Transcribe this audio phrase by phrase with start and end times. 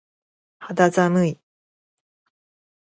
[0.57, 1.39] 肌寒い。